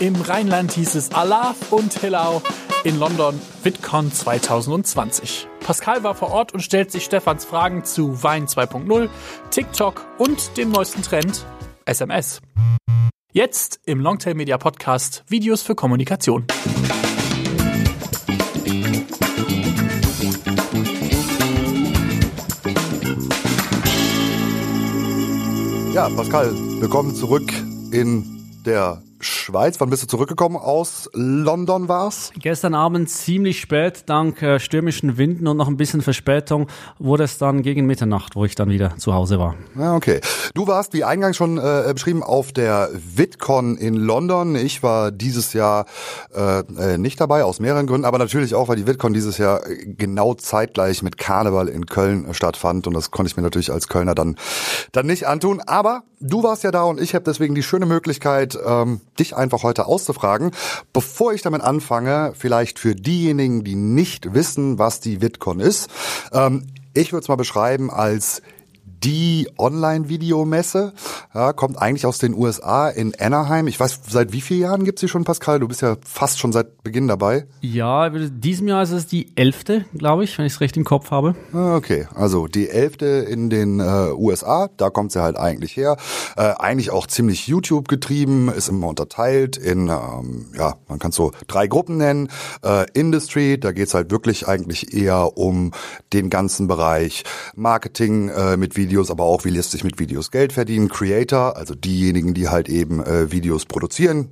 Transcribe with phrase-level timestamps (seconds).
[0.00, 2.40] Im Rheinland hieß es Allah und Hillau.
[2.84, 5.46] In London VidCon 2020.
[5.60, 9.10] Pascal war vor Ort und stellt sich Stefans Fragen zu Wein 2.0,
[9.50, 11.44] TikTok und dem neuesten Trend
[11.84, 12.40] SMS.
[13.32, 16.46] Jetzt im Longtail Media Podcast Videos für Kommunikation.
[25.92, 27.52] Ja, Pascal, willkommen zurück
[27.92, 29.80] in der Schweiz.
[29.80, 32.32] Wann bist du zurückgekommen aus London war's?
[32.38, 37.38] Gestern Abend ziemlich spät, dank äh, stürmischen Winden und noch ein bisschen Verspätung, wurde es
[37.38, 39.54] dann gegen Mitternacht, wo ich dann wieder zu Hause war.
[39.78, 40.20] Ja, okay.
[40.54, 44.56] Du warst, wie eingangs schon äh, beschrieben, auf der VidCon in London.
[44.56, 45.86] Ich war dieses Jahr
[46.34, 49.60] äh, äh, nicht dabei, aus mehreren Gründen, aber natürlich auch, weil die VidCon dieses Jahr
[49.86, 54.14] genau zeitgleich mit Karneval in Köln stattfand und das konnte ich mir natürlich als Kölner
[54.14, 54.36] dann,
[54.92, 55.60] dann nicht antun.
[55.60, 59.62] Aber du warst ja da und ich habe deswegen die schöne Möglichkeit, ähm, dich einfach
[59.62, 60.50] heute auszufragen.
[60.92, 65.88] Bevor ich damit anfange, vielleicht für diejenigen, die nicht wissen, was die VidCon ist.
[66.32, 68.42] Ähm, ich würde es mal beschreiben als
[69.02, 70.92] die Online-Videomesse.
[71.34, 73.66] Ja, kommt eigentlich aus den USA in Anaheim.
[73.66, 75.60] Ich weiß, seit wie vielen Jahren gibt sie schon, Pascal?
[75.60, 77.46] Du bist ja fast schon seit Beginn dabei.
[77.60, 81.10] Ja, diesem Jahr ist es die elfte, glaube ich, wenn ich es recht im Kopf
[81.10, 81.34] habe.
[81.52, 85.96] Ah, okay, also die elfte in den äh, USA, da kommt sie halt eigentlich her.
[86.36, 91.32] Äh, eigentlich auch ziemlich YouTube getrieben, ist immer unterteilt in, ähm, ja, man kann so
[91.46, 92.28] drei Gruppen nennen.
[92.62, 95.72] Äh, Industry, da geht's halt wirklich eigentlich eher um
[96.12, 100.32] den ganzen Bereich Marketing äh, mit Videos Videos, aber auch, wie lässt sich mit Videos
[100.32, 100.88] Geld verdienen.
[100.88, 104.30] Creator, also diejenigen, die halt eben äh, Videos produzieren,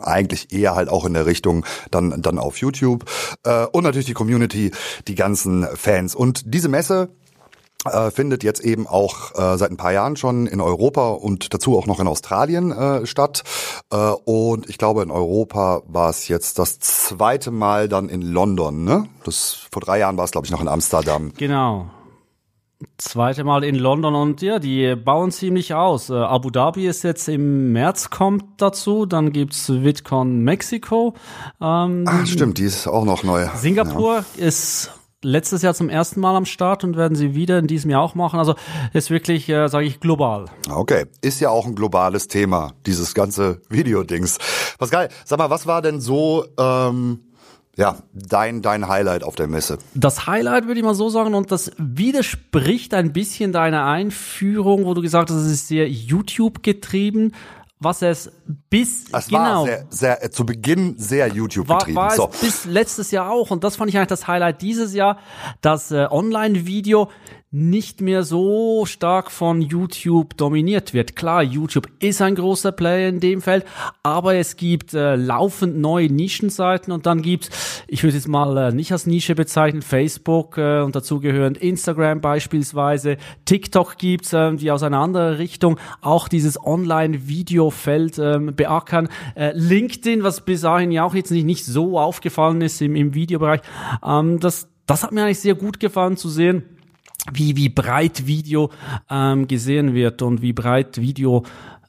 [0.00, 3.04] eigentlich eher halt auch in der Richtung dann dann auf YouTube
[3.44, 4.70] äh, und natürlich die Community,
[5.08, 7.10] die ganzen Fans und diese Messe
[7.84, 11.76] äh, findet jetzt eben auch äh, seit ein paar Jahren schon in Europa und dazu
[11.76, 13.44] auch noch in Australien äh, statt.
[13.92, 18.84] Äh, und ich glaube, in Europa war es jetzt das zweite Mal dann in London.
[18.84, 19.06] Ne?
[19.24, 21.32] Das vor drei Jahren war es, glaube ich, noch in Amsterdam.
[21.36, 21.90] Genau.
[22.96, 26.10] Zweite Mal in London und ja, die bauen ziemlich aus.
[26.10, 31.14] Äh, Abu Dhabi ist jetzt im März kommt dazu, dann gibt's VidCon Mexiko.
[31.60, 33.46] Ähm, ah, stimmt, die ist auch noch neu.
[33.56, 34.46] Singapur ja.
[34.46, 38.02] ist letztes Jahr zum ersten Mal am Start und werden sie wieder in diesem Jahr
[38.02, 38.38] auch machen.
[38.38, 38.54] Also
[38.92, 40.46] ist wirklich, äh, sage ich, global.
[40.70, 44.38] Okay, ist ja auch ein globales Thema, dieses ganze Videodings.
[44.78, 47.20] Pascal, sag mal, was war denn so ähm,
[47.78, 49.78] ja, dein, dein Highlight auf der Messe?
[49.94, 54.94] Das Highlight würde ich mal so sagen, und das widerspricht ein bisschen deiner Einführung, wo
[54.94, 57.32] du gesagt hast, es ist sehr YouTube getrieben
[57.80, 58.32] was es
[58.70, 61.96] bis es genau war sehr, sehr, zu Beginn sehr YouTube war, getrieben.
[61.96, 62.28] War so.
[62.32, 65.18] es bis letztes Jahr auch und das fand ich eigentlich das Highlight dieses Jahr,
[65.60, 67.08] das äh, Online-Video
[67.50, 71.16] nicht mehr so stark von YouTube dominiert wird.
[71.16, 73.64] Klar, YouTube ist ein großer Player in dem Feld,
[74.02, 78.72] aber es gibt äh, laufend neue Nischenseiten und dann gibt's, ich würde es mal äh,
[78.72, 83.16] nicht als Nische bezeichnen, Facebook äh, und dazu gehörend Instagram beispielsweise,
[83.46, 89.08] TikTok gibt's, äh, die aus einer anderen Richtung auch dieses Online-Video-Feld äh, beackern.
[89.34, 93.14] Äh, LinkedIn, was bis dahin ja auch jetzt nicht, nicht so aufgefallen ist im, im
[93.14, 93.62] Videobereich,
[94.04, 96.74] ähm, das, das hat mir eigentlich sehr gut gefallen zu sehen
[97.32, 98.70] wie, wie breit Video
[99.10, 101.44] ähm, gesehen wird und wie breit Video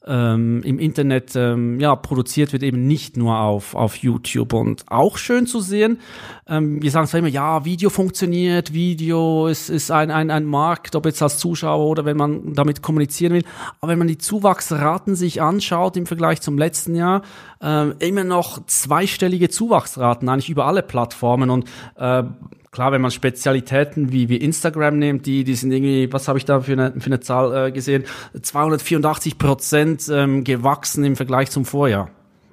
[0.10, 4.54] ähm, im Internet ähm, ja, produziert wird, eben nicht nur auf, auf YouTube.
[4.54, 6.00] Und auch schön zu sehen,
[6.48, 10.96] ähm, wir sagen zwar immer, ja, Video funktioniert, Video ist, ist ein, ein, ein Markt,
[10.96, 13.44] ob jetzt als Zuschauer oder wenn man damit kommunizieren will.
[13.82, 17.22] Aber wenn man die Zuwachsraten sich anschaut im Vergleich zum letzten Jahr,
[17.62, 21.50] ähm, immer noch zweistellige Zuwachsraten, eigentlich über alle Plattformen.
[21.50, 21.66] Und
[21.98, 22.24] äh,
[22.72, 26.46] klar, wenn man Spezialitäten wie, wie Instagram nimmt, die, die sind irgendwie, was habe ich
[26.46, 28.06] da für eine, für eine Zahl äh, gesehen,
[28.40, 32.10] 284 Prozent ähm, gewachsen im Vergleich zum Vorjahr.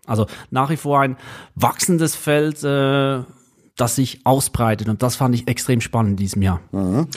[0.07, 1.17] Also nach wie vor ein
[1.55, 3.23] wachsendes Feld, äh,
[3.77, 4.89] das sich ausbreitet.
[4.89, 6.61] Und das fand ich extrem spannend in diesem Jahr.
[6.73, 7.09] Mhm.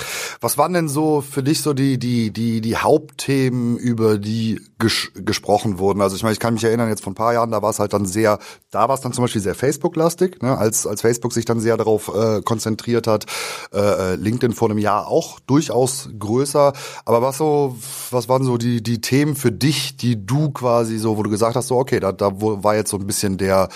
[0.42, 5.12] Was waren denn so für dich so die, die, die, die Hauptthemen, über die ges
[5.16, 6.02] gesprochen wurden?
[6.02, 7.80] Also ich meine, ich kann mich erinnern, jetzt vor ein paar Jahren, da war es
[7.80, 8.40] halt dann sehr,
[8.72, 10.58] da war es dann zum Beispiel sehr Facebook-lastig, ne?
[10.58, 13.26] als, als Facebook sich dann sehr darauf äh, konzentriert hat.
[13.73, 16.73] Äh, äh, LinkedIn vor einem Jahr auch durchaus größer.
[17.05, 17.78] Aber was so,
[18.12, 21.55] was waren so die, die Themen für dich, die du quasi so, wo du gesagt
[21.55, 23.70] hast, so okay, da, da war jetzt so ein bisschen der,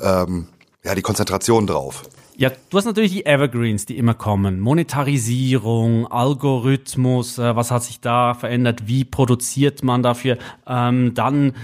[0.00, 0.48] ähm,
[0.84, 2.04] ja, die Konzentration drauf.
[2.38, 4.60] Ja, du hast natürlich die Evergreens, die immer kommen.
[4.60, 10.36] Monetarisierung, Algorithmus, äh, was hat sich da verändert, wie produziert man dafür,
[10.66, 11.54] ähm, dann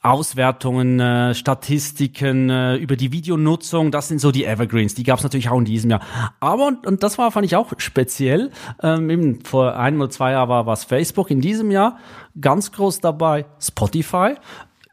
[0.00, 5.24] Auswertungen, äh, Statistiken äh, über die Videonutzung, das sind so die Evergreens, die gab es
[5.24, 6.00] natürlich auch in diesem Jahr.
[6.40, 8.50] Aber, und, und das war, fand ich auch speziell,
[8.82, 11.98] ähm, eben vor ein oder zwei Jahren war was Facebook, in diesem Jahr
[12.40, 13.44] ganz groß dabei.
[13.60, 14.36] Spotify,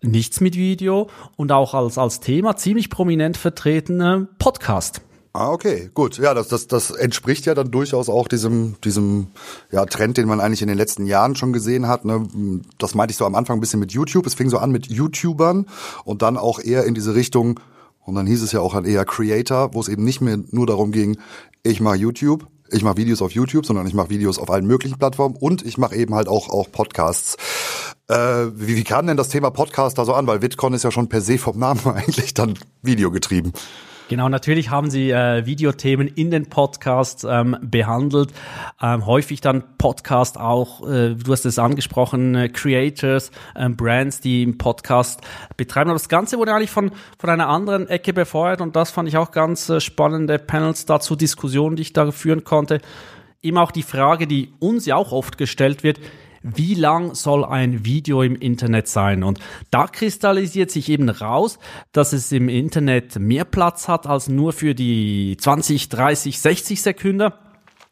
[0.06, 5.02] nichts mit Video und auch als, als Thema ziemlich prominent vertreten Podcast.
[5.34, 6.18] Ah, okay, gut.
[6.18, 9.28] Ja, das, das, das entspricht ja dann durchaus auch diesem, diesem
[9.70, 12.06] ja, Trend, den man eigentlich in den letzten Jahren schon gesehen hat.
[12.06, 12.26] Ne?
[12.78, 14.26] Das meinte ich so am Anfang ein bisschen mit YouTube.
[14.28, 15.66] Es fing so an mit YouTubern
[16.06, 17.60] und dann auch eher in diese Richtung,
[18.06, 20.68] und dann hieß es ja auch halt eher Creator, wo es eben nicht mehr nur
[20.68, 21.18] darum ging,
[21.64, 24.98] ich mache YouTube, ich mache Videos auf YouTube, sondern ich mache Videos auf allen möglichen
[24.98, 27.38] Plattformen und ich mache eben halt auch, auch Podcasts.
[28.08, 28.16] Äh,
[28.54, 30.28] wie, wie kam denn das Thema Podcast da so an?
[30.28, 33.54] Weil VidCon ist ja schon per se vom Namen eigentlich dann videogetrieben.
[34.08, 38.32] Genau, natürlich haben sie äh, Videothemen in den Podcasts ähm, behandelt.
[38.80, 44.44] Ähm, häufig dann Podcast auch, äh, du hast es angesprochen, äh, Creators, ähm, Brands, die
[44.44, 45.22] im Podcast
[45.58, 45.90] betreiben.
[45.90, 49.18] Aber das Ganze wurde eigentlich von, von einer anderen Ecke befeuert und das fand ich
[49.18, 52.82] auch ganz äh, spannende Panels dazu, Diskussionen, die ich da führen konnte.
[53.42, 56.00] Eben auch die Frage, die uns ja auch oft gestellt wird,
[56.46, 59.24] wie lang soll ein Video im Internet sein?
[59.24, 59.40] Und
[59.72, 61.58] da kristallisiert sich eben raus,
[61.92, 67.32] dass es im Internet mehr Platz hat als nur für die 20, 30, 60 Sekunden.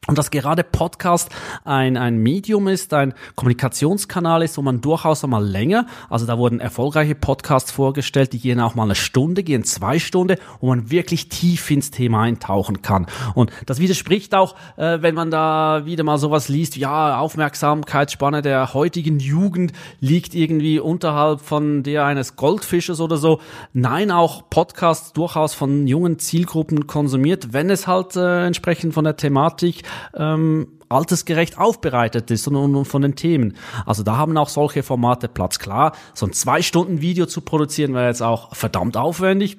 [0.08, 1.30] Und dass gerade Podcast
[1.64, 6.60] ein, ein Medium ist, ein Kommunikationskanal ist, wo man durchaus einmal länger, also da wurden
[6.60, 11.30] erfolgreiche Podcasts vorgestellt, die gehen auch mal eine Stunde, gehen zwei Stunden, wo man wirklich
[11.30, 13.08] tief ins Thema eintauchen kann.
[13.34, 18.74] Und das widerspricht auch, äh, wenn man da wieder mal sowas liest, ja, Aufmerksamkeitsspanne der
[18.74, 19.72] heutigen Jugend
[20.02, 23.40] liegt irgendwie unterhalb von der eines Goldfisches oder so.
[23.72, 29.16] Nein, auch Podcasts durchaus von jungen Zielgruppen konsumiert, wenn es halt äh, entsprechend von der
[29.16, 29.84] Thematik
[30.16, 33.56] ähm, altersgerecht aufbereitet ist und, und, und, von den Themen.
[33.86, 35.60] Also da haben auch solche Formate Platz.
[35.60, 39.58] Klar, so ein zwei Stunden Video zu produzieren wäre jetzt auch verdammt aufwendig.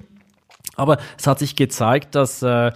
[0.75, 2.71] Aber es hat sich gezeigt, dass äh,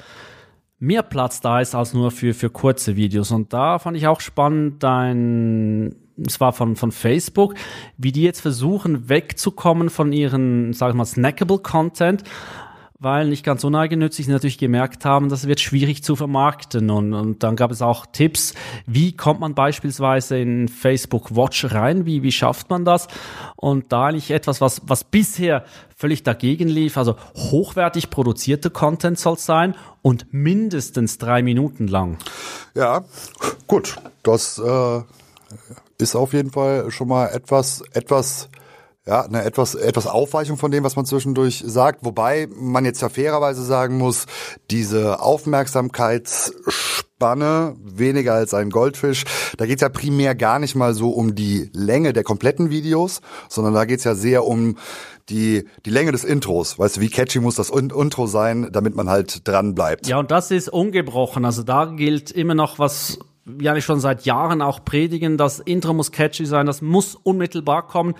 [0.79, 3.31] mehr Platz da ist als nur für, für kurze Videos.
[3.31, 5.95] Und da fand ich auch spannend dein
[6.27, 7.55] es war von, von Facebook,
[7.97, 12.23] wie die jetzt versuchen wegzukommen von ihren, sag ich mal, snackable Content
[12.99, 16.89] weil nicht ganz uneigennützig natürlich gemerkt haben, das wird schwierig zu vermarkten.
[16.89, 18.53] Und, und dann gab es auch Tipps,
[18.85, 23.07] wie kommt man beispielsweise in Facebook Watch rein, wie, wie schafft man das?
[23.55, 25.63] Und da eigentlich etwas, was, was bisher
[25.95, 32.17] völlig dagegen lief, also hochwertig produzierter Content soll sein und mindestens drei Minuten lang.
[32.75, 33.05] Ja,
[33.67, 35.01] gut, das äh,
[35.97, 38.49] ist auf jeden Fall schon mal etwas, etwas
[39.09, 42.05] ja, eine etwas, etwas Aufweichung von dem, was man zwischendurch sagt.
[42.05, 44.27] Wobei man jetzt ja fairerweise sagen muss,
[44.69, 49.23] diese Aufmerksamkeitsspanne, weniger als ein Goldfisch,
[49.57, 53.73] da geht's ja primär gar nicht mal so um die Länge der kompletten Videos, sondern
[53.73, 54.77] da geht's ja sehr um
[55.29, 56.77] die, die Länge des Intros.
[56.77, 60.05] Weißt du, wie catchy muss das Intro sein, damit man halt dran bleibt.
[60.05, 61.45] Ja, und das ist ungebrochen.
[61.45, 63.17] Also da gilt immer noch was
[63.59, 67.87] ja nicht schon seit Jahren auch predigen, das Intro muss catchy sein, das muss unmittelbar
[67.87, 68.13] kommen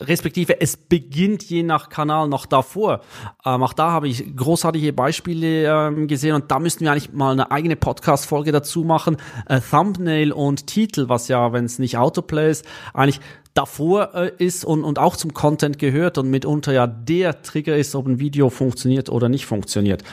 [0.00, 3.00] respektive es beginnt je nach Kanal noch davor.
[3.44, 7.32] Ähm, auch da habe ich großartige Beispiele ähm, gesehen und da müssten wir eigentlich mal
[7.32, 9.16] eine eigene Podcast-Folge dazu machen.
[9.46, 13.20] Äh, Thumbnail und Titel, was ja, wenn es nicht Autoplay ist, eigentlich
[13.58, 17.96] davor äh, ist und, und auch zum Content gehört und mitunter ja der Trigger ist,
[17.96, 20.04] ob ein Video funktioniert oder nicht funktioniert.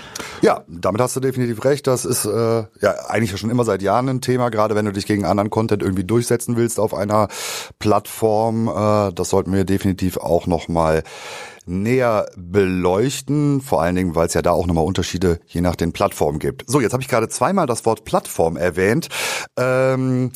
[0.42, 1.86] Ja, damit hast du definitiv recht.
[1.86, 5.06] Das ist äh, ja eigentlich schon immer seit Jahren ein Thema, gerade wenn du dich
[5.06, 7.28] gegen anderen Content irgendwie durchsetzen willst auf einer
[7.78, 8.68] Plattform.
[8.68, 11.04] Äh, das sollten wir definitiv auch nochmal
[11.68, 15.94] näher beleuchten, vor allen Dingen, weil es ja da auch nochmal Unterschiede je nach den
[15.94, 16.64] Plattformen gibt.
[16.68, 19.10] So, jetzt habe ich gerade zweimal das Wort Plattform erwähnt.
[19.58, 20.32] Ähm,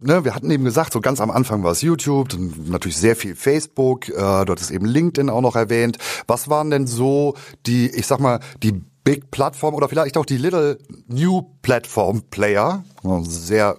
[0.00, 3.16] ne, wir hatten eben gesagt, so ganz am Anfang war es YouTube, dann natürlich sehr
[3.16, 4.12] viel Facebook, äh,
[4.44, 5.98] du hattest eben LinkedIn auch noch erwähnt.
[6.26, 7.34] Was waren denn so
[7.66, 10.78] die, ich sag mal, die Big Plattform oder vielleicht auch die Little
[11.08, 12.84] New Platform Player?
[13.22, 13.78] Sehr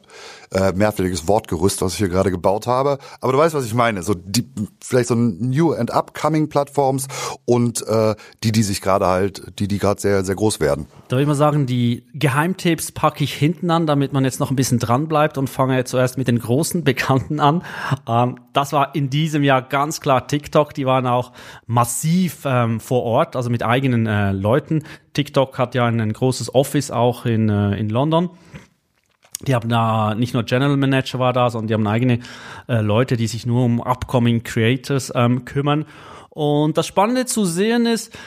[0.53, 2.99] äh, merkwürdiges Wortgerüst, was ich hier gerade gebaut habe.
[3.21, 4.03] Aber du weißt, was ich meine.
[4.03, 4.47] So die,
[4.81, 7.07] vielleicht so New and Upcoming Plattforms
[7.45, 10.85] und äh, die, die sich gerade halt, die, die gerade sehr, sehr groß werden.
[11.07, 14.51] Da würde ich mal sagen, die Geheimtipps packe ich hinten an, damit man jetzt noch
[14.51, 17.63] ein bisschen dran bleibt und fange jetzt zuerst mit den großen Bekannten an.
[18.07, 20.73] Ähm, das war in diesem Jahr ganz klar TikTok.
[20.73, 21.31] Die waren auch
[21.65, 24.83] massiv ähm, vor Ort, also mit eigenen äh, Leuten.
[25.13, 28.29] TikTok hat ja ein, ein großes Office auch in, äh, in London.
[29.47, 32.19] Die haben da nicht nur General Manager war da, sondern die haben eigene
[32.67, 35.85] äh, Leute, die sich nur um upcoming Creators ähm, kümmern.
[36.29, 38.17] Und das Spannende zu sehen ist,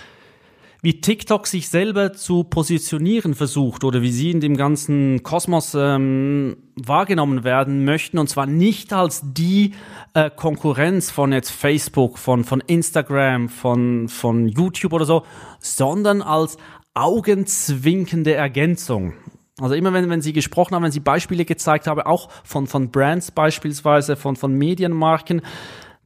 [0.82, 6.58] wie TikTok sich selber zu positionieren versucht oder wie sie in dem ganzen Kosmos ähm,
[6.76, 9.72] wahrgenommen werden möchten und zwar nicht als die
[10.14, 15.24] äh, Konkurrenz von jetzt Facebook, von von Instagram, von von YouTube oder so,
[15.58, 16.56] sondern als
[16.94, 19.14] augenzwinkende Ergänzung.
[19.60, 22.90] Also immer wenn, wenn Sie gesprochen haben, wenn Sie Beispiele gezeigt haben, auch von, von
[22.90, 25.40] Brands beispielsweise, von, von Medienmarken,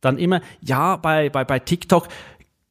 [0.00, 2.09] dann immer, ja, bei, bei, bei TikTok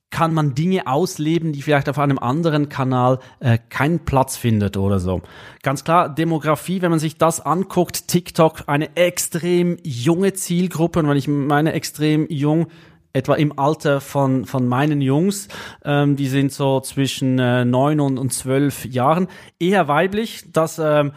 [0.09, 4.99] kann man Dinge ausleben, die vielleicht auf einem anderen Kanal äh, keinen Platz findet oder
[4.99, 5.21] so.
[5.61, 10.99] Ganz klar, Demografie, wenn man sich das anguckt, TikTok, eine extrem junge Zielgruppe.
[10.99, 12.67] Und wenn ich meine extrem jung,
[13.13, 15.47] etwa im Alter von, von meinen Jungs,
[15.83, 19.27] ähm, die sind so zwischen äh, neun und, und zwölf Jahren,
[19.59, 20.45] eher weiblich.
[20.51, 21.11] Das ähm,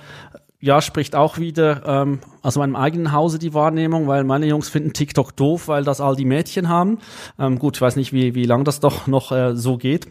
[0.60, 4.92] ja, spricht auch wieder ähm, aus meinem eigenen Hause die Wahrnehmung, weil meine Jungs finden
[4.92, 6.98] TikTok doof, weil das all die Mädchen haben.
[7.38, 10.06] Ähm, gut, ich weiß nicht, wie, wie lang das doch noch äh, so geht.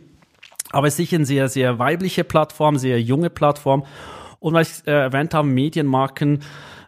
[0.72, 3.86] Aber es ist sicher eine sehr, sehr weibliche Plattform, sehr junge Plattform.
[4.40, 6.42] Und weil ich äh, erwähnt habe, Medienmarken,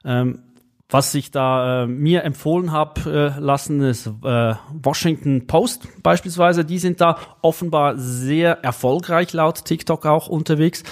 [0.03, 0.39] ähm,
[0.93, 6.65] was ich da äh, mir empfohlen habe äh, lassen, ist äh, Washington Post beispielsweise.
[6.65, 10.83] Die sind da offenbar sehr erfolgreich laut TikTok auch unterwegs.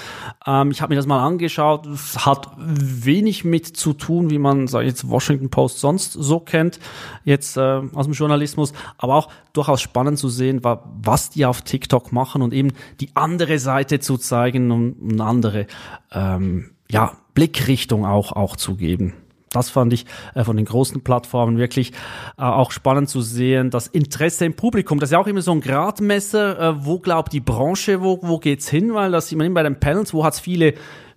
[0.47, 1.85] Ähm, ich habe mir das mal angeschaut.
[1.85, 6.39] Es hat wenig mit zu tun, wie man sag ich jetzt Washington Post sonst so
[6.39, 6.79] kennt,
[7.23, 12.11] jetzt äh, aus dem Journalismus, aber auch durchaus spannend zu sehen, was die auf TikTok
[12.11, 15.67] machen und eben die andere Seite zu zeigen und eine andere
[16.11, 19.13] ähm, ja, Blickrichtung auch, auch zu geben.
[19.53, 21.91] Das fand ich äh, von den großen Plattformen wirklich
[22.37, 23.69] äh, auch spannend zu sehen.
[23.69, 26.59] Das Interesse im Publikum, das ist ja auch immer so ein Gradmesser.
[26.59, 28.93] Äh, wo glaubt die Branche, wo, wo geht's hin?
[28.93, 30.73] Weil das sieht man immer bei den Panels, wo hat's viele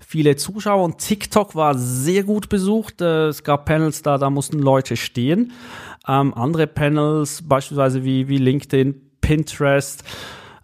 [0.07, 3.01] viele Zuschauer und TikTok war sehr gut besucht.
[3.01, 5.53] Äh, es gab Panels da, da mussten Leute stehen.
[6.07, 10.05] Ähm, andere Panels, beispielsweise wie, wie LinkedIn, Pinterest,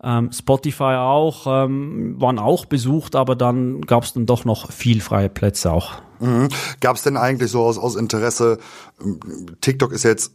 [0.03, 5.01] ähm, Spotify auch, ähm, waren auch besucht, aber dann gab es dann doch noch viel
[5.01, 5.93] freie Plätze auch.
[6.21, 6.49] Mhm.
[6.81, 8.59] Gab es denn eigentlich so aus, aus Interesse,
[9.61, 10.33] TikTok ist jetzt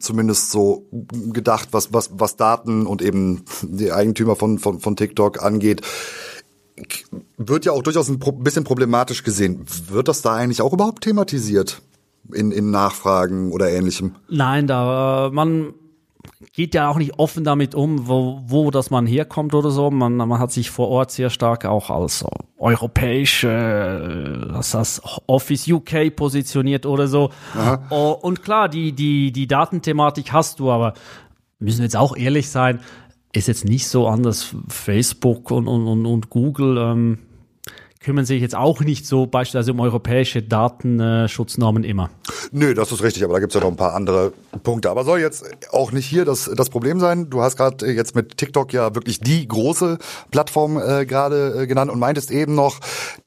[0.00, 0.86] zumindest so
[1.32, 5.82] gedacht, was, was, was Daten und eben die Eigentümer von, von, von TikTok angeht,
[7.36, 9.64] wird ja auch durchaus ein bisschen problematisch gesehen.
[9.88, 11.82] Wird das da eigentlich auch überhaupt thematisiert?
[12.32, 14.16] In, in Nachfragen oder ähnlichem?
[14.28, 15.72] Nein, da man
[16.52, 19.90] geht ja auch nicht offen damit um, wo, wo das man herkommt oder so.
[19.90, 22.24] Man, man hat sich vor Ort sehr stark auch als
[22.58, 27.30] europäische, äh, das heißt Office UK positioniert oder so.
[27.54, 27.82] Aha.
[27.90, 30.94] Oh, und klar, die, die, die Datenthematik hast du, aber
[31.58, 32.80] müssen wir jetzt auch ehrlich sein,
[33.32, 34.54] ist jetzt nicht so anders.
[34.68, 37.18] Facebook und, und, und Google ähm,
[38.08, 42.08] kümmern sich jetzt auch nicht so beispielsweise um europäische Datenschutznormen immer.
[42.52, 44.88] Nö, das ist richtig, aber da gibt's ja noch ein paar andere Punkte.
[44.88, 47.28] Aber soll jetzt auch nicht hier das, das Problem sein.
[47.28, 49.98] Du hast gerade jetzt mit TikTok ja wirklich die große
[50.30, 52.80] Plattform äh, gerade äh, genannt und meintest eben noch,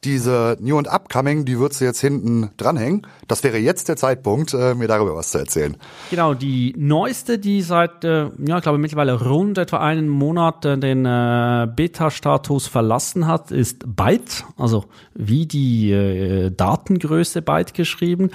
[0.03, 3.05] diese New and Upcoming, die würdest du jetzt hinten dranhängen.
[3.27, 5.77] Das wäre jetzt der Zeitpunkt, äh, mir darüber was zu erzählen.
[6.09, 10.75] Genau, die neueste, die seit, äh, ja, ich glaube mittlerweile rund etwa einen Monat äh,
[10.75, 14.70] den äh, Beta-Status verlassen hat, ist Byte also
[15.13, 18.31] wie die äh, Datengröße Byte geschrieben.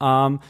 [0.00, 0.40] Ähm,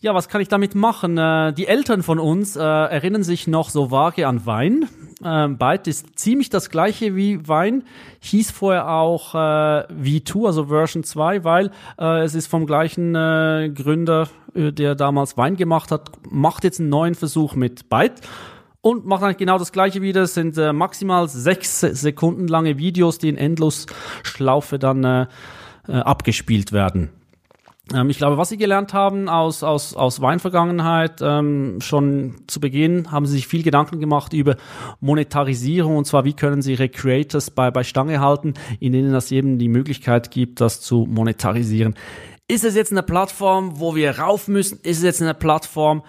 [0.00, 1.16] ja, was kann ich damit machen?
[1.16, 4.86] Äh, die Eltern von uns äh, erinnern sich noch so vage an Wein.
[5.24, 7.84] Ähm, Byte ist ziemlich das gleiche wie Wein,
[8.20, 13.70] hieß vorher auch äh, V2, also Version 2, weil äh, es ist vom gleichen äh,
[13.74, 18.20] Gründer, äh, der damals Wein gemacht hat, macht jetzt einen neuen Versuch mit Byte
[18.84, 20.22] und macht eigentlich genau das gleiche wieder.
[20.22, 25.26] Es sind äh, maximal sechs Sekunden lange Videos, die in Endlosschlaufe dann äh,
[25.88, 27.08] äh, abgespielt werden.
[27.94, 33.10] Ähm, ich glaube, was Sie gelernt haben aus, aus, aus Weinvergangenheit, ähm, schon zu Beginn
[33.10, 34.56] haben Sie sich viel Gedanken gemacht über
[35.00, 39.32] Monetarisierung und zwar, wie können Sie Ihre Creators bei, bei Stange halten, in denen das
[39.32, 41.94] eben die Möglichkeit gibt, das zu monetarisieren.
[42.48, 44.78] Ist es jetzt eine Plattform, wo wir rauf müssen?
[44.82, 46.02] Ist es jetzt eine Plattform,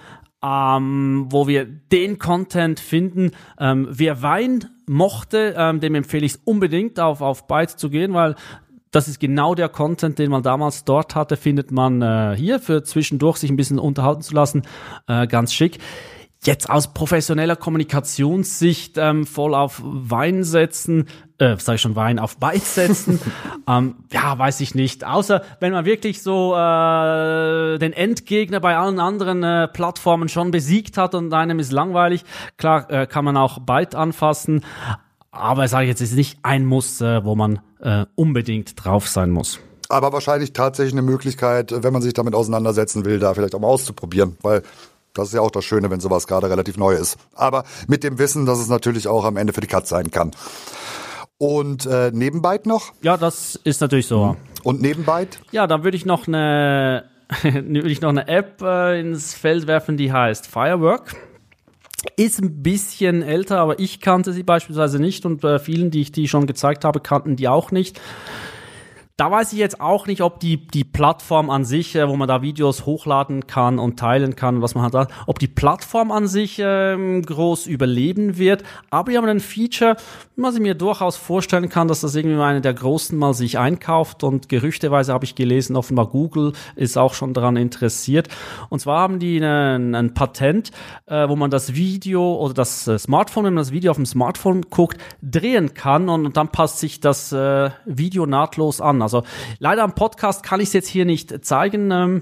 [0.46, 3.32] ähm, wo wir den Content finden.
[3.60, 8.14] Ähm, wer Wein mochte, ähm, dem empfehle ich es unbedingt auf, auf Byte zu gehen,
[8.14, 8.36] weil
[8.92, 12.84] das ist genau der Content, den man damals dort hatte, findet man äh, hier für
[12.84, 14.62] zwischendurch sich ein bisschen unterhalten zu lassen.
[15.08, 15.80] Äh, ganz schick
[16.48, 22.38] jetzt aus professioneller Kommunikationssicht ähm, voll auf Wein setzen, äh, sag ich schon Wein, auf
[22.38, 23.20] Beiz setzen,
[23.68, 25.06] ähm, ja, weiß ich nicht.
[25.06, 30.98] Außer wenn man wirklich so äh, den Endgegner bei allen anderen äh, Plattformen schon besiegt
[30.98, 32.24] hat und einem ist langweilig,
[32.58, 34.62] klar äh, kann man auch Byte anfassen,
[35.32, 39.32] aber sage ich jetzt, ist nicht ein Muss, äh, wo man äh, unbedingt drauf sein
[39.32, 39.60] muss.
[39.90, 43.68] Aber wahrscheinlich tatsächlich eine Möglichkeit, wenn man sich damit auseinandersetzen will, da vielleicht auch mal
[43.68, 44.64] auszuprobieren, weil
[45.16, 47.18] das ist ja auch das Schöne, wenn sowas gerade relativ neu ist.
[47.34, 50.32] Aber mit dem Wissen, dass es natürlich auch am Ende für die Katz sein kann.
[51.38, 52.94] Und äh, nebenbei noch?
[53.02, 54.38] Ja, das ist natürlich so.
[54.64, 55.28] Und nebenbei?
[55.52, 57.06] Ja, dann würde ich noch eine,
[57.44, 61.16] würde ich noch eine App äh, ins Feld werfen, die heißt Firework.
[62.18, 66.12] Ist ein bisschen älter, aber ich kannte sie beispielsweise nicht und äh, vielen, die ich
[66.12, 68.00] die schon gezeigt habe, kannten die auch nicht.
[69.18, 72.28] Da weiß ich jetzt auch nicht, ob die, die Plattform an sich, äh, wo man
[72.28, 76.58] da Videos hochladen kann und teilen kann, was man hat, ob die Plattform an sich
[76.60, 78.64] ähm, groß überleben wird.
[78.90, 79.96] Aber wir haben ein Feature,
[80.36, 84.24] was ich mir durchaus vorstellen kann, dass das irgendwie eine der Großen mal sich einkauft.
[84.26, 88.28] Und gerüchteweise habe ich gelesen, offenbar Google ist auch schon daran interessiert.
[88.70, 90.72] Und zwar haben die ein, ein Patent,
[91.06, 94.06] äh, wo man das Video oder das äh, Smartphone, wenn man das Video auf dem
[94.06, 99.05] Smartphone guckt, drehen kann und, und dann passt sich das äh, Video nahtlos an.
[99.06, 99.24] Also
[99.60, 101.92] leider am Podcast kann ich es jetzt hier nicht zeigen.
[101.92, 102.22] Ähm,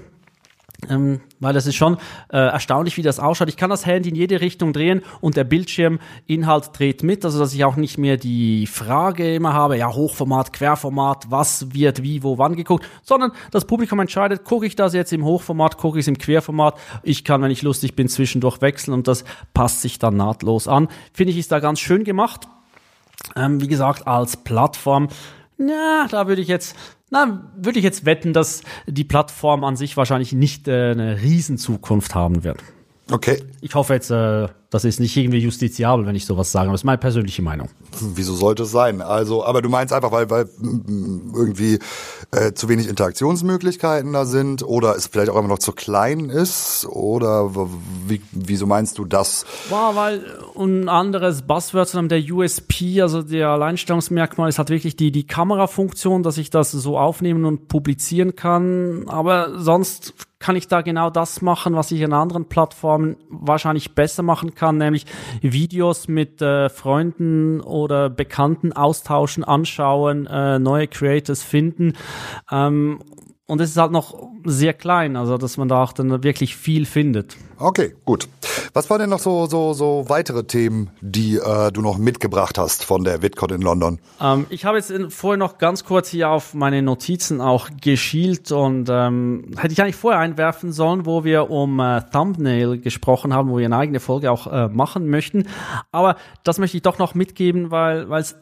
[0.88, 1.96] ähm, weil das ist schon
[2.30, 3.48] äh, erstaunlich, wie das ausschaut.
[3.48, 7.54] Ich kann das Handy in jede Richtung drehen und der Bildschirminhalt dreht mit, also dass
[7.54, 12.38] ich auch nicht mehr die Frage immer habe, ja, Hochformat, Querformat, was wird wie, wo,
[12.38, 16.08] wann geguckt, sondern das Publikum entscheidet, gucke ich das jetzt im Hochformat, gucke ich es
[16.08, 16.78] im Querformat.
[17.02, 20.88] Ich kann, wenn ich lustig bin, zwischendurch wechseln und das passt sich dann nahtlos an.
[21.12, 22.48] Finde ich, ist da ganz schön gemacht.
[23.36, 25.08] Ähm, wie gesagt, als Plattform
[25.56, 26.76] na, da würde ich jetzt,
[27.10, 32.14] na, würde ich jetzt wetten, dass die Plattform an sich wahrscheinlich nicht äh, eine Riesenzukunft
[32.14, 32.62] haben wird.
[33.10, 33.42] Okay.
[33.60, 36.68] Ich hoffe jetzt, äh, das ist nicht irgendwie justiziabel, wenn ich sowas sage.
[36.68, 37.68] Das ist meine persönliche Meinung.
[38.00, 39.02] Wieso sollte es sein?
[39.02, 41.78] Also, aber du meinst einfach, weil, weil mm, irgendwie
[42.32, 46.86] äh, zu wenig Interaktionsmöglichkeiten da sind oder es vielleicht auch immer noch zu klein ist?
[46.86, 47.54] Oder
[48.08, 49.46] wie, wieso meinst du das?
[49.70, 50.24] War, weil
[50.58, 56.24] ein anderes Buzzword, sondern der USP, also der Alleinstellungsmerkmal, ist halt wirklich die, die Kamerafunktion,
[56.24, 59.04] dass ich das so aufnehmen und publizieren kann.
[59.06, 60.14] Aber sonst
[60.44, 64.63] kann ich da genau das machen, was ich in anderen Plattformen wahrscheinlich besser machen kann,
[64.72, 65.06] nämlich
[65.40, 71.94] Videos mit äh, Freunden oder Bekannten austauschen, anschauen, äh, neue Creators finden.
[72.50, 73.00] Ähm,
[73.46, 76.86] und es ist halt noch sehr klein, also dass man da auch dann wirklich viel
[76.86, 77.36] findet.
[77.58, 78.26] Okay, gut.
[78.72, 82.84] Was waren denn noch so so so weitere Themen, die äh, du noch mitgebracht hast
[82.84, 84.00] von der VidCon in London?
[84.20, 88.50] Ähm, ich habe jetzt in, vorher noch ganz kurz hier auf meine Notizen auch geschielt
[88.50, 93.50] und ähm, hätte ich eigentlich vorher einwerfen sollen, wo wir um äh, Thumbnail gesprochen haben,
[93.50, 95.46] wo wir eine eigene Folge auch äh, machen möchten.
[95.92, 98.36] Aber das möchte ich doch noch mitgeben, weil weil es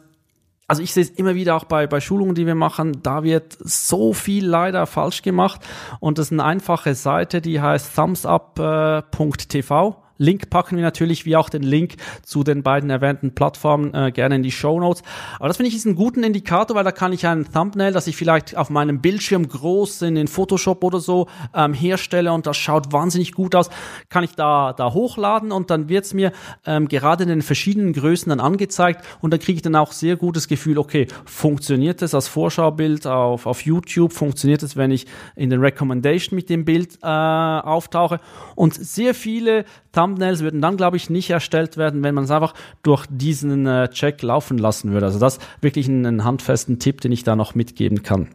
[0.67, 3.57] also ich sehe es immer wieder auch bei, bei Schulungen, die wir machen, da wird
[3.59, 5.59] so viel leider falsch gemacht.
[5.99, 10.02] Und das ist eine einfache Seite, die heißt thumbsup.tv.
[10.23, 14.35] Link packen wir natürlich, wie auch den Link zu den beiden erwähnten Plattformen äh, gerne
[14.35, 15.03] in die Show Notes.
[15.37, 18.07] Aber das finde ich ist einen guten Indikator, weil da kann ich ein Thumbnail, das
[18.07, 22.57] ich vielleicht auf meinem Bildschirm groß in den Photoshop oder so ähm, herstelle und das
[22.57, 23.69] schaut wahnsinnig gut aus,
[24.09, 26.31] kann ich da, da hochladen und dann wird's mir
[26.65, 30.15] ähm, gerade in den verschiedenen Größen dann angezeigt und dann kriege ich dann auch sehr
[30.15, 35.05] gutes Gefühl, okay, funktioniert es als Vorschaubild auf, auf YouTube, funktioniert es, wenn ich
[35.35, 38.19] in den Recommendation mit dem Bild äh, auftauche
[38.55, 42.53] und sehr viele Thumbnails würden dann, glaube ich, nicht erstellt werden, wenn man es einfach
[42.81, 45.05] durch diesen äh, Check laufen lassen würde.
[45.05, 48.29] Also das ist wirklich ein, ein handfesten Tipp, den ich da noch mitgeben kann.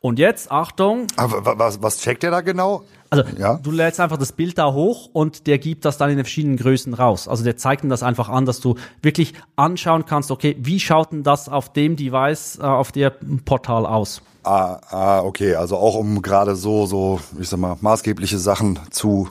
[0.00, 1.06] Und jetzt, Achtung.
[1.16, 2.82] Aber was, was checkt der da genau?
[3.10, 3.58] Also ja?
[3.62, 6.56] du lädst einfach das Bild da hoch und der gibt das dann in den verschiedenen
[6.56, 7.28] Größen raus.
[7.28, 11.12] Also der zeigt dir das einfach an, dass du wirklich anschauen kannst, okay, wie schaut
[11.12, 14.22] denn das auf dem Device, äh, auf dem Portal aus?
[14.42, 19.28] Ah, ah, okay, also auch um gerade so, so, ich sag mal, maßgebliche Sachen zu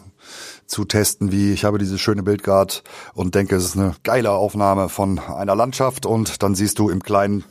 [0.70, 4.88] zu testen, wie ich habe dieses schöne Bildguard und denke, es ist eine geile Aufnahme
[4.88, 7.44] von einer Landschaft und dann siehst du im kleinen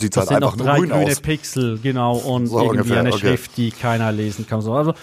[0.00, 1.20] sieht halt einfach nur grün grüne aus.
[1.20, 3.18] Pixel, genau, und So irgendwie ungefähr, eine okay.
[3.18, 4.60] Schrift, die keiner lesen kann.
[4.60, 4.94] So, also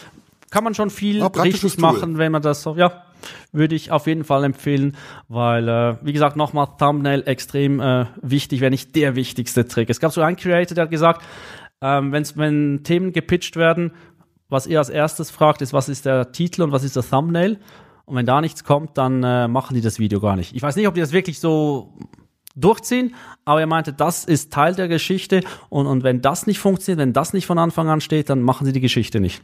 [0.52, 1.94] kann man schon viel Ja, praktisches richtig Tool.
[1.94, 3.04] machen, wenn man das so, ja,
[3.52, 4.96] würde ich auf jeden Fall empfehlen,
[5.28, 9.90] weil, äh, wie gesagt, nochmal Thumbnail extrem äh, wichtig, wenn nicht der wichtigste Trick.
[9.90, 11.24] Es gab so einen Creator, der hat gesagt,
[11.82, 13.92] ähm, wenn's, wenn Themen gepitcht werden,
[14.50, 17.60] was ihr als erstes fragt, ist, was ist der Titel und was ist der Thumbnail?
[18.06, 20.56] Und wenn da nichts kommt, dann äh, machen die das Video gar nicht.
[20.56, 21.94] Ich weiß nicht, ob die das wirklich so
[22.56, 27.00] durchziehen, aber er meinte, das ist Teil der Geschichte und, und wenn das nicht funktioniert,
[27.00, 29.42] wenn das nicht von Anfang an steht, dann machen sie die Geschichte nicht.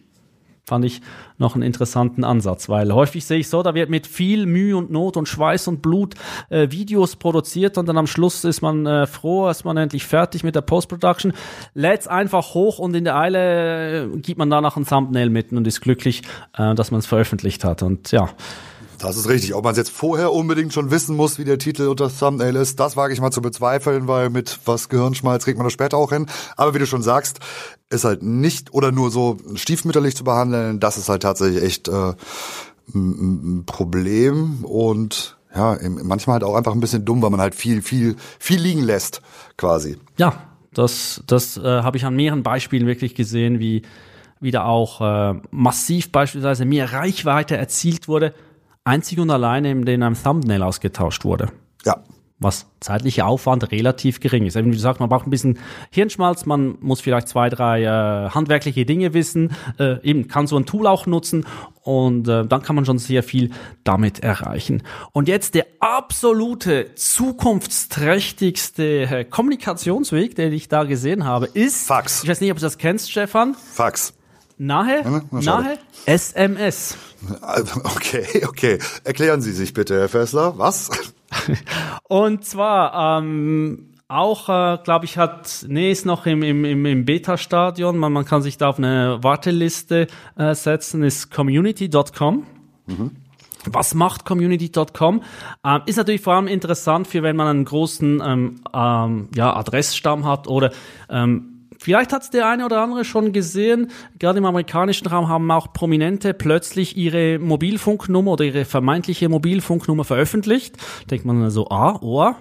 [0.63, 1.01] Fand ich
[1.37, 4.91] noch einen interessanten Ansatz, weil häufig sehe ich so, da wird mit viel Mühe und
[4.91, 6.13] Not und Schweiß und Blut
[6.49, 10.43] äh, Videos produziert und dann am Schluss ist man äh, froh, ist man endlich fertig
[10.43, 11.33] mit der Post-Production,
[11.73, 15.65] lädt's einfach hoch und in der Eile äh, gibt man danach ein Thumbnail mit und
[15.65, 16.21] ist glücklich,
[16.57, 17.81] äh, dass man es veröffentlicht hat.
[17.81, 18.29] Und ja,
[19.01, 19.55] Das ist richtig.
[19.55, 22.55] Ob man es jetzt vorher unbedingt schon wissen muss, wie der Titel und das Thumbnail
[22.55, 25.97] ist, das wage ich mal zu bezweifeln, weil mit was Gehirnschmalz kriegt man das später
[25.97, 26.27] auch hin.
[26.55, 27.39] Aber wie du schon sagst,
[27.89, 30.79] ist halt nicht oder nur so stiefmütterlich zu behandeln.
[30.79, 32.13] Das ist halt tatsächlich echt äh,
[32.93, 37.81] ein Problem und ja, manchmal halt auch einfach ein bisschen dumm, weil man halt viel,
[37.81, 39.21] viel, viel liegen lässt,
[39.57, 39.97] quasi.
[40.17, 40.33] Ja,
[40.73, 43.81] das, das äh, habe ich an mehreren Beispielen wirklich gesehen, wie
[44.39, 48.33] wieder auch äh, massiv beispielsweise mehr Reichweite erzielt wurde,
[48.83, 51.49] einzig und alleine, indem ein Thumbnail ausgetauscht wurde.
[51.85, 52.03] Ja,
[52.41, 54.55] was zeitlicher Aufwand relativ gering ist.
[54.55, 55.59] Eben wie gesagt, man braucht ein bisschen
[55.91, 60.65] Hirnschmalz, man muss vielleicht zwei, drei äh, handwerkliche Dinge wissen, äh, eben kann so ein
[60.65, 61.45] Tool auch nutzen
[61.83, 63.51] und äh, dann kann man schon sehr viel
[63.83, 64.81] damit erreichen.
[65.11, 72.23] Und jetzt der absolute zukunftsträchtigste äh, Kommunikationsweg, den ich da gesehen habe, ist Fax.
[72.23, 73.53] Ich weiß nicht, ob du das kennst, Stefan.
[73.53, 74.15] Fax.
[74.57, 76.97] Nahe, nahe SMS.
[77.95, 78.79] Okay, okay.
[79.03, 80.57] Erklären Sie sich bitte, Herr Fessler.
[80.57, 80.89] Was?
[82.07, 87.05] Und zwar ähm, auch, äh, glaube ich, hat nee, ist noch im, im, im, im
[87.05, 87.97] Beta-Stadion.
[87.97, 92.45] Man, man kann sich da auf eine Warteliste äh, setzen, ist community.com.
[93.65, 95.21] Was macht Community.com?
[95.63, 100.25] Ähm, ist natürlich vor allem interessant für, wenn man einen großen ähm, ähm, ja, Adressstamm
[100.25, 100.71] hat oder
[101.09, 101.50] ähm,
[101.83, 103.89] Vielleicht hat es der eine oder andere schon gesehen.
[104.19, 110.77] Gerade im amerikanischen Raum haben auch Prominente plötzlich ihre Mobilfunknummer oder ihre vermeintliche Mobilfunknummer veröffentlicht.
[111.09, 112.33] Denkt man so, ah, oh,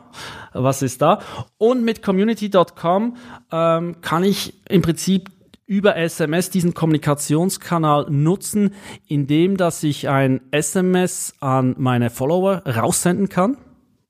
[0.52, 1.20] was ist da?
[1.56, 3.16] Und mit Community.com
[3.50, 5.30] ähm, kann ich im Prinzip
[5.64, 8.74] über SMS diesen Kommunikationskanal nutzen,
[9.08, 13.56] indem dass ich ein SMS an meine Follower raussenden kann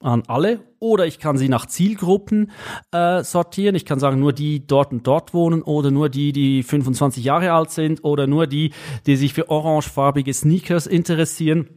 [0.01, 2.51] an alle oder ich kann sie nach Zielgruppen
[2.91, 3.75] äh, sortieren.
[3.75, 7.53] Ich kann sagen, nur die dort und dort wohnen oder nur die, die 25 Jahre
[7.53, 8.73] alt sind oder nur die,
[9.07, 11.69] die sich für orangefarbige Sneakers interessieren.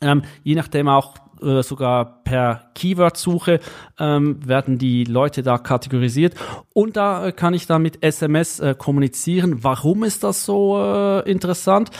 [0.00, 3.60] Ähm, je nachdem auch äh, sogar per Keyword-Suche
[3.98, 6.34] ähm, werden die Leute da kategorisiert
[6.72, 9.62] und da äh, kann ich dann mit SMS äh, kommunizieren.
[9.62, 11.90] Warum ist das so äh, interessant?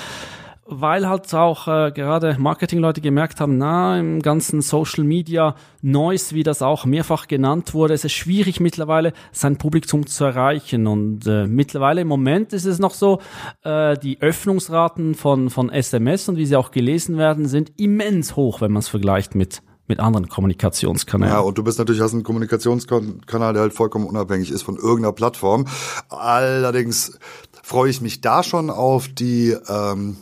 [0.66, 6.42] Weil halt auch äh, gerade Marketingleute gemerkt haben, na, im ganzen Social Media Noise, wie
[6.42, 10.87] das auch mehrfach genannt wurde, es ist schwierig mittlerweile, sein Publikum zu erreichen.
[10.87, 13.20] Und äh, mittlerweile im Moment ist es noch so,
[13.62, 18.61] äh, die Öffnungsraten von, von SMS und wie sie auch gelesen werden, sind immens hoch,
[18.61, 21.35] wenn man es vergleicht mit mit anderen Kommunikationskanälen.
[21.35, 25.12] Ja, und du bist natürlich hast einen Kommunikationskanal, der halt vollkommen unabhängig ist von irgendeiner
[25.12, 25.66] Plattform.
[26.09, 27.18] Allerdings
[27.62, 30.16] freue ich mich da schon auf die ähm,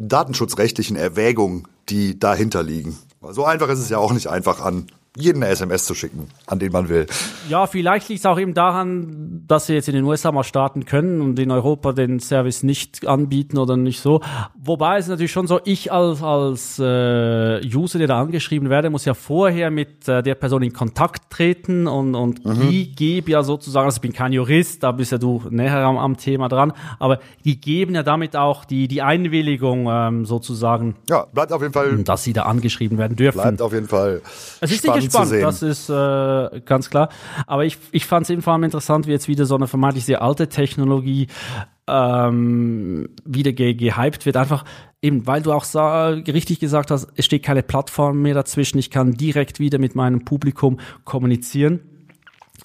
[0.00, 2.98] datenschutzrechtlichen Erwägungen, die dahinter liegen.
[3.30, 4.86] So einfach ist es ja auch nicht einfach an
[5.20, 7.06] jeden eine SMS zu schicken, an den man will.
[7.48, 10.84] Ja, vielleicht liegt es auch eben daran, dass sie jetzt in den USA mal starten
[10.84, 14.20] können und in Europa den Service nicht anbieten oder nicht so.
[14.62, 19.04] Wobei es natürlich schon so, ich als, als äh, User, der da angeschrieben werde, muss
[19.04, 22.70] ja vorher mit äh, der Person in Kontakt treten und, und Mhm.
[22.70, 25.98] die geben ja sozusagen, also ich bin kein Jurist, da bist ja du näher am,
[25.98, 31.26] am Thema dran, aber die geben ja damit auch die, die Einwilligung ähm, sozusagen, Ja,
[31.32, 33.38] bleibt auf jeden Fall, dass sie da angeschrieben werden dürfen.
[33.40, 34.22] bleibt auf jeden Fall
[34.60, 35.42] Es ist spannend gespannt, zu sehen.
[35.42, 37.08] das ist äh, ganz klar.
[37.46, 40.04] Aber ich, ich fand es eben vor allem interessant, wie jetzt wieder so eine vermeintlich
[40.04, 41.28] sehr alte Technologie
[41.86, 44.36] ähm, wieder ge gehypt wird.
[44.36, 44.64] Einfach
[45.02, 48.78] eben, weil du auch richtig gesagt hast, es steht keine Plattform mehr dazwischen.
[48.78, 51.80] Ich kann direkt wieder mit meinem Publikum kommunizieren.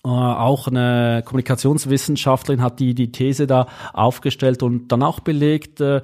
[0.05, 6.01] Äh, auch eine Kommunikationswissenschaftlerin hat die, die These da aufgestellt und dann auch belegt, äh,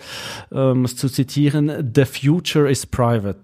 [0.51, 3.37] ähm, zu zitieren, the future is private.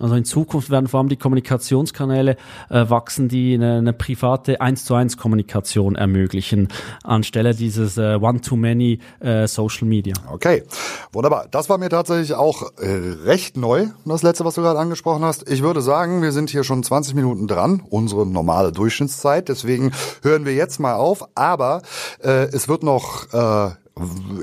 [0.00, 2.36] Also in Zukunft werden vor allem die Kommunikationskanäle
[2.70, 6.68] äh, wachsen, die eine, eine private 1 zu 1 Kommunikation ermöglichen,
[7.04, 10.14] anstelle dieses äh, One-to-Many äh, Social Media.
[10.32, 10.64] Okay,
[11.12, 11.46] wunderbar.
[11.52, 12.88] Das war mir tatsächlich auch äh,
[13.24, 15.48] recht neu, das letzte, was du gerade angesprochen hast.
[15.48, 19.48] Ich würde sagen, wir sind hier schon 20 Minuten dran, unsere normale Durchschnittszeit.
[19.48, 19.92] Deswegen
[20.22, 21.24] hören wir jetzt mal auf.
[21.34, 21.82] Aber
[22.22, 23.70] äh, es wird noch äh,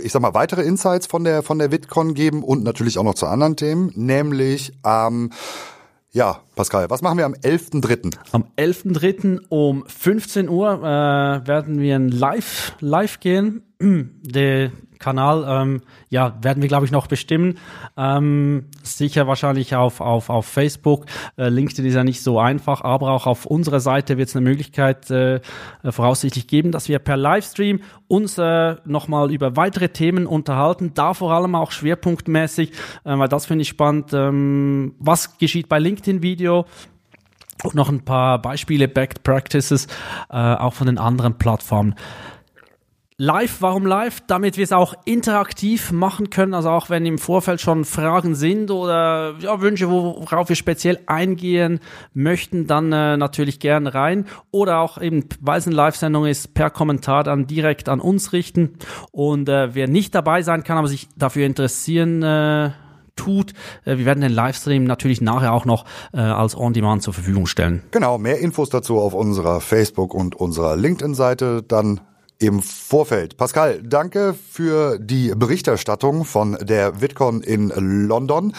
[0.04, 3.15] ich sag mal, weitere Insights von der, von der VidCon geben und natürlich auch noch
[3.15, 5.32] zu anderen Themen, nämlich am,
[6.12, 8.15] ja, Pascal, was machen wir am 11.3.?
[8.32, 9.41] Am 11.3.
[9.50, 13.63] um 15 Uhr äh, werden wir Live, live gehen.
[13.80, 17.57] Der Kanal, ähm, ja, werden wir, glaube ich, noch bestimmen.
[17.97, 21.05] Ähm, sicher wahrscheinlich auf, auf, auf Facebook.
[21.38, 24.47] Äh, LinkedIn ist ja nicht so einfach, aber auch auf unserer Seite wird es eine
[24.47, 25.41] Möglichkeit äh,
[25.83, 30.93] voraussichtlich geben, dass wir per Livestream uns äh, nochmal über weitere Themen unterhalten.
[30.93, 32.71] Da vor allem auch schwerpunktmäßig,
[33.03, 34.12] äh, weil das finde ich spannend.
[34.13, 36.65] Ähm, was geschieht bei LinkedIn-Video?
[37.63, 39.88] Und noch ein paar Beispiele, Backed Practices,
[40.29, 41.95] äh, auch von den anderen Plattformen.
[43.19, 44.21] Live, warum live?
[44.27, 48.69] Damit wir es auch interaktiv machen können, also auch wenn im Vorfeld schon Fragen sind
[48.69, 51.80] oder ja, Wünsche, worauf wir speziell eingehen
[52.13, 54.27] möchten, dann äh, natürlich gern rein.
[54.51, 58.77] Oder auch eben, weil es eine Live-Sendung ist, per Kommentar dann direkt an uns richten.
[59.12, 62.69] Und äh, wer nicht dabei sein kann, aber sich dafür interessieren äh,
[63.15, 63.53] tut,
[63.86, 67.82] äh, wir werden den Livestream natürlich nachher auch noch äh, als On-Demand zur Verfügung stellen.
[67.89, 71.63] Genau, mehr Infos dazu auf unserer Facebook- und unserer LinkedIn-Seite.
[71.63, 71.99] Dann
[72.39, 73.38] im Vorfeld.
[73.38, 78.54] Pascal, danke für die Berichterstattung von der VidCon in London.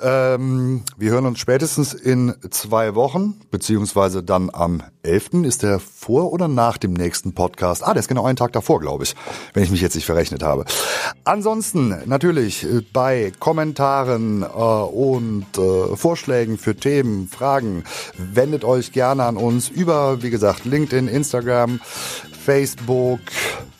[0.00, 5.44] Ähm, wir hören uns spätestens in zwei Wochen, beziehungsweise dann am 11.
[5.44, 7.86] Ist der vor oder nach dem nächsten Podcast?
[7.86, 9.14] Ah, der ist genau einen Tag davor, glaube ich,
[9.52, 10.64] wenn ich mich jetzt nicht verrechnet habe.
[11.24, 17.84] Ansonsten natürlich äh, bei Kommentaren äh, und äh, Vorschlägen für Themen, Fragen,
[18.16, 21.80] wendet euch gerne an uns über, wie gesagt, LinkedIn, Instagram,
[22.44, 23.20] Facebook,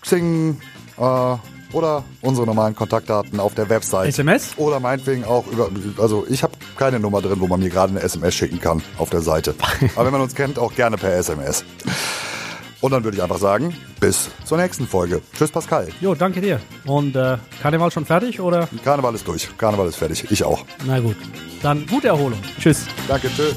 [0.02, 0.58] Xing
[0.98, 1.36] äh,
[1.72, 4.08] oder unsere normalen Kontaktdaten auf der Website.
[4.08, 4.52] SMS?
[4.56, 8.00] Oder meinetwegen auch über, also ich habe keine Nummer drin, wo man mir gerade eine
[8.00, 9.54] SMS schicken kann auf der Seite.
[9.94, 11.64] Aber wenn man uns kennt, auch gerne per SMS.
[12.80, 15.20] Und dann würde ich einfach sagen, bis zur nächsten Folge.
[15.36, 15.88] Tschüss Pascal.
[16.00, 16.60] Jo, danke dir.
[16.86, 18.68] Und äh, Karneval schon fertig oder?
[18.84, 19.48] Karneval ist durch.
[19.58, 20.30] Karneval ist fertig.
[20.30, 20.64] Ich auch.
[20.86, 21.16] Na gut.
[21.60, 22.38] Dann gute Erholung.
[22.60, 22.86] Tschüss.
[23.08, 23.56] Danke, tschüss.